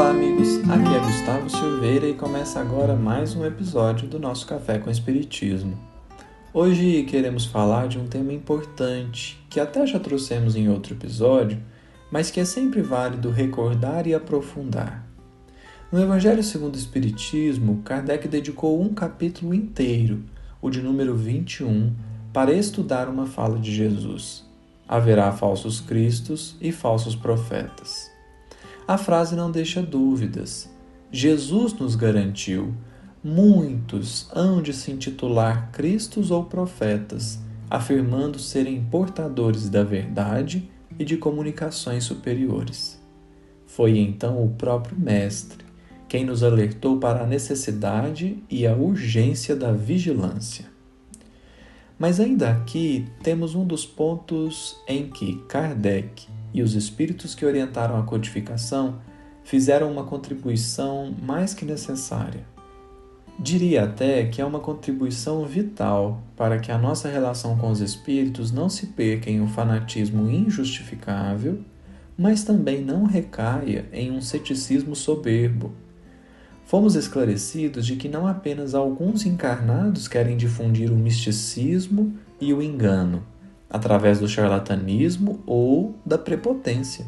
[0.00, 0.56] Olá, amigos.
[0.60, 5.78] Aqui é Gustavo Silveira e começa agora mais um episódio do nosso Café com Espiritismo.
[6.54, 11.62] Hoje queremos falar de um tema importante que até já trouxemos em outro episódio,
[12.10, 15.06] mas que é sempre válido recordar e aprofundar.
[15.92, 20.24] No Evangelho segundo o Espiritismo, Kardec dedicou um capítulo inteiro,
[20.62, 21.92] o de número 21,
[22.32, 24.46] para estudar uma fala de Jesus.
[24.88, 28.09] Haverá falsos cristos e falsos profetas.
[28.90, 30.68] A frase não deixa dúvidas.
[31.12, 32.74] Jesus nos garantiu:
[33.22, 37.38] muitos hão de se intitular Cristos ou profetas,
[37.70, 43.00] afirmando serem portadores da verdade e de comunicações superiores.
[43.64, 45.64] Foi então o próprio Mestre
[46.08, 50.64] quem nos alertou para a necessidade e a urgência da vigilância.
[51.96, 57.98] Mas ainda aqui temos um dos pontos em que Kardec e os espíritos que orientaram
[57.98, 59.00] a codificação
[59.44, 62.44] fizeram uma contribuição mais que necessária.
[63.38, 68.52] Diria até que é uma contribuição vital para que a nossa relação com os espíritos
[68.52, 71.60] não se perca em um fanatismo injustificável,
[72.18, 75.72] mas também não recaia em um ceticismo soberbo.
[76.66, 83.24] Fomos esclarecidos de que não apenas alguns encarnados querem difundir o misticismo e o engano,
[83.70, 87.06] através do charlatanismo ou da prepotência.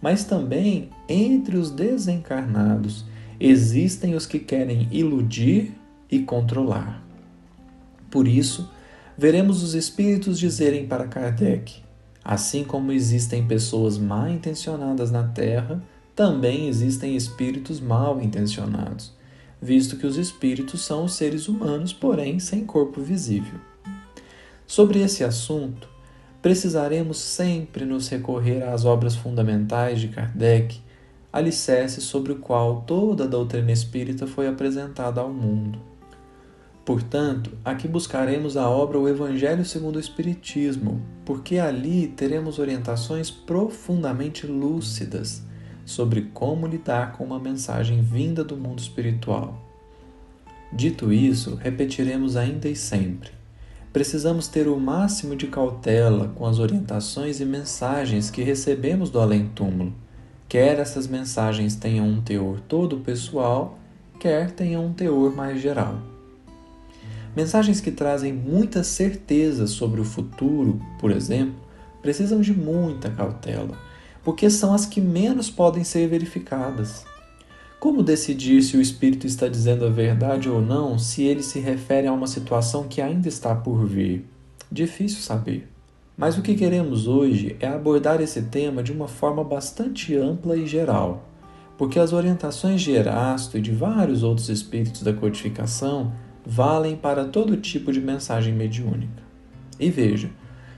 [0.00, 3.04] Mas também entre os desencarnados
[3.40, 5.72] existem os que querem iludir
[6.10, 7.02] e controlar.
[8.10, 8.70] Por isso,
[9.16, 11.82] veremos os espíritos dizerem para Kardec:
[12.22, 15.82] assim como existem pessoas mal intencionadas na Terra,
[16.14, 19.12] também existem espíritos mal intencionados,
[19.60, 23.58] visto que os espíritos são os seres humanos, porém sem corpo visível.
[24.66, 25.88] Sobre esse assunto,
[26.46, 30.80] precisaremos sempre nos recorrer às obras fundamentais de Kardec,
[31.32, 35.80] alicerce sobre o qual toda a doutrina espírita foi apresentada ao mundo.
[36.84, 44.46] Portanto, aqui buscaremos a obra O Evangelho segundo o Espiritismo, porque ali teremos orientações profundamente
[44.46, 45.42] lúcidas
[45.84, 49.60] sobre como lidar com uma mensagem vinda do mundo espiritual.
[50.72, 53.35] Dito isso, repetiremos ainda e sempre
[53.96, 59.90] precisamos ter o máximo de cautela com as orientações e mensagens que recebemos do além-túmulo,
[60.46, 63.78] quer essas mensagens tenham um teor todo pessoal,
[64.20, 65.98] quer tenham um teor mais geral.
[67.34, 71.56] Mensagens que trazem muita certeza sobre o futuro, por exemplo,
[72.02, 73.78] precisam de muita cautela,
[74.22, 77.06] porque são as que menos podem ser verificadas.
[77.86, 82.08] Como decidir se o espírito está dizendo a verdade ou não se ele se refere
[82.08, 84.26] a uma situação que ainda está por vir?
[84.72, 85.68] Difícil saber.
[86.18, 90.66] Mas o que queremos hoje é abordar esse tema de uma forma bastante ampla e
[90.66, 91.28] geral,
[91.78, 96.12] porque as orientações de Erasto e de vários outros espíritos da codificação
[96.44, 99.22] valem para todo tipo de mensagem mediúnica.
[99.78, 100.28] E veja,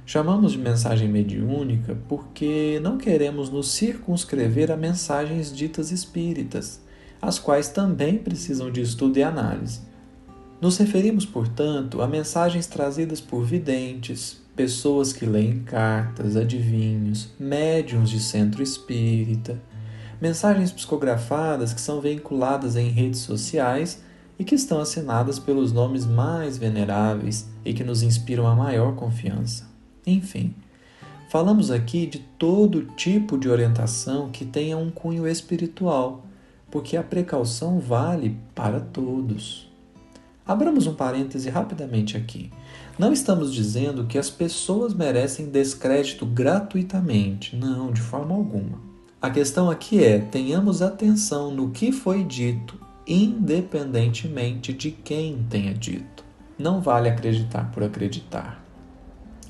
[0.04, 6.86] chamamos de mensagem mediúnica porque não queremos nos circunscrever a mensagens ditas espíritas
[7.20, 9.80] as quais também precisam de estudo e análise.
[10.60, 18.18] Nos referimos, portanto, a mensagens trazidas por videntes, pessoas que leem cartas, adivinhos, médiums de
[18.18, 19.60] centro espírita,
[20.20, 24.02] mensagens psicografadas que são veiculadas em redes sociais
[24.36, 29.68] e que estão assinadas pelos nomes mais veneráveis e que nos inspiram a maior confiança.
[30.06, 30.54] Enfim,
[31.30, 36.24] falamos aqui de todo tipo de orientação que tenha um cunho espiritual
[36.70, 39.68] porque a precaução vale para todos.
[40.46, 42.50] Abramos um parêntese rapidamente aqui.
[42.98, 48.80] Não estamos dizendo que as pessoas merecem descrédito gratuitamente, não, de forma alguma.
[49.20, 56.24] A questão aqui é: tenhamos atenção no que foi dito, independentemente de quem tenha dito.
[56.59, 58.64] Não vale acreditar por acreditar.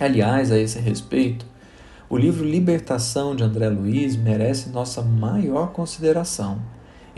[0.01, 1.47] Aliás, a esse respeito,
[2.11, 6.61] o livro Libertação de André Luiz merece nossa maior consideração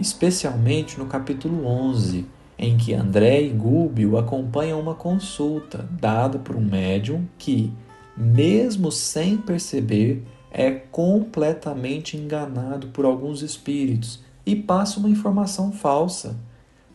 [0.00, 2.26] especialmente no capítulo 11,
[2.58, 7.72] em que André e Gúbio acompanham uma consulta dada por um médium que,
[8.16, 16.36] mesmo sem perceber, é completamente enganado por alguns espíritos e passa uma informação falsa.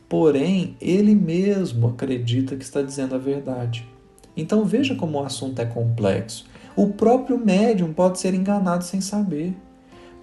[0.09, 3.87] Porém, ele mesmo acredita que está dizendo a verdade.
[4.35, 6.45] Então veja como o assunto é complexo.
[6.75, 9.55] O próprio médium pode ser enganado sem saber.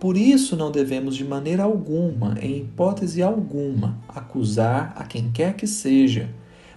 [0.03, 5.65] Por isso não devemos de maneira alguma, em hipótese alguma, acusar a quem quer que
[5.65, 6.29] seja,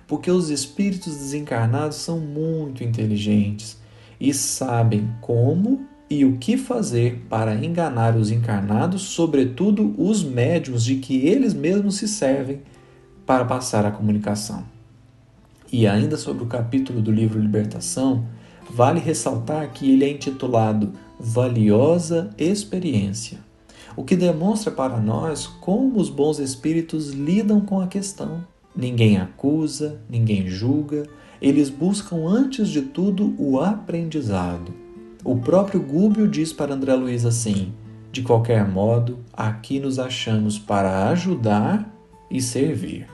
[0.05, 3.81] porque os espíritos desencarnados são muito inteligentes
[4.21, 10.97] e sabem como e o que fazer para enganar os encarnados, sobretudo os médios de
[10.97, 12.61] que eles mesmos se servem
[13.25, 14.63] para passar a comunicação.
[15.71, 18.23] E ainda sobre o capítulo do livro Libertação,
[18.69, 23.39] vale ressaltar que ele é intitulado Valiosa Experiência,
[23.95, 28.43] o que demonstra para nós como os bons espíritos lidam com a questão.
[28.75, 31.07] Ninguém acusa, ninguém julga,
[31.41, 34.85] eles buscam antes de tudo o aprendizado
[35.25, 37.73] o próprio Gúbio diz para André Luiz assim:
[38.11, 41.91] de qualquer modo, aqui nos achamos para ajudar
[42.29, 43.07] e servir.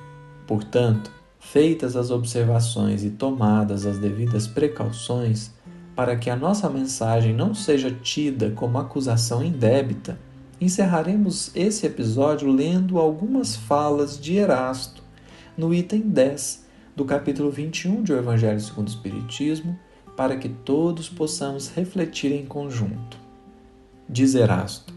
[0.45, 1.09] Portanto,
[1.39, 5.51] feitas as observações e tomadas as devidas precauções,
[5.95, 10.17] para que a nossa mensagem não seja tida como acusação indébita,
[10.59, 15.03] encerraremos esse episódio lendo algumas falas de Erasto
[15.57, 16.65] no item 10
[16.95, 19.77] do capítulo 21 de O Evangelho segundo o Espiritismo
[20.15, 23.17] para que todos possamos refletir em conjunto.
[24.07, 24.93] Diz Erasto: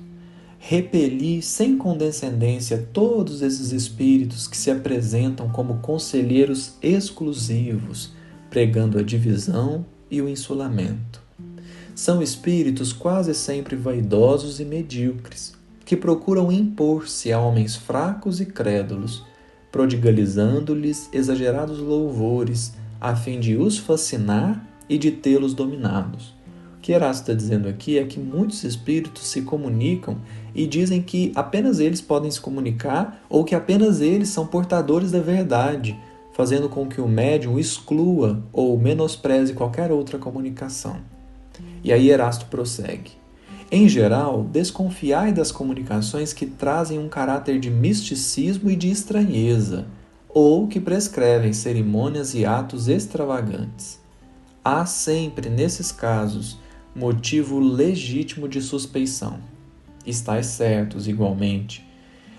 [0.58, 8.12] repeli sem condescendência todos esses espíritos que se apresentam como conselheiros exclusivos,
[8.50, 11.20] pregando a divisão e o insulamento.
[11.94, 19.24] São espíritos quase sempre vaidosos e medíocres, que procuram impor-se a homens fracos e crédulos,
[19.72, 26.32] prodigalizando-lhes exagerados louvores, a fim de os fascinar e de tê-los dominados.
[26.76, 30.18] O que Erasto está dizendo aqui é que muitos espíritos se comunicam
[30.54, 35.20] e dizem que apenas eles podem se comunicar ou que apenas eles são portadores da
[35.20, 35.98] verdade,
[36.34, 40.98] fazendo com que o médium exclua ou menospreze qualquer outra comunicação.
[41.82, 43.12] E aí Erasto prossegue.
[43.70, 49.86] Em geral, desconfiai das comunicações que trazem um caráter de misticismo e de estranheza,
[50.28, 54.04] ou que prescrevem cerimônias e atos extravagantes
[54.64, 56.58] há sempre, nesses casos,
[56.96, 59.38] motivo legítimo de suspeição.
[60.06, 61.86] Estais certos, igualmente,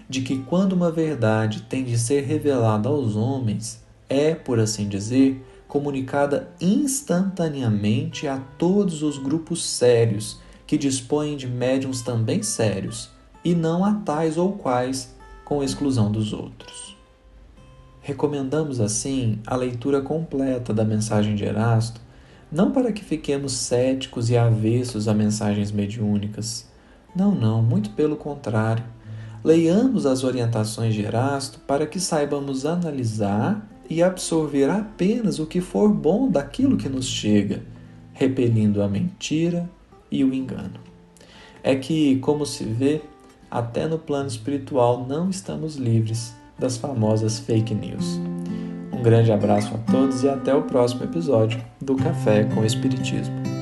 [0.10, 5.44] de que quando uma verdade tem de ser revelada aos homens, é, por assim dizer,
[5.68, 13.10] comunicada instantaneamente a todos os grupos sérios que dispõem de médiums também sérios,
[13.44, 15.14] e não a tais ou quais,
[15.44, 16.98] com exclusão dos outros.
[18.02, 22.02] Recomendamos, assim, a leitura completa da mensagem de Erasto
[22.52, 26.70] não para que fiquemos céticos e avessos a mensagens mediúnicas.
[27.16, 28.84] Não, não, muito pelo contrário.
[29.44, 35.90] Leiamos as orientações de Erasto para que saibamos analisar e absorver apenas o que for
[35.90, 37.64] bom daquilo que nos chega,
[38.14, 39.70] repelindo a mentira
[40.12, 40.80] e o engano.
[41.64, 43.02] É que, como se vê,
[43.50, 48.20] até no plano espiritual não estamos livres das famosas fake news
[49.06, 53.55] grande abraço a todos e até o próximo episódio do Café com Espiritismo.